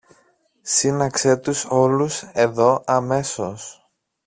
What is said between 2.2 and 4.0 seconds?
εδώ, αμέσως!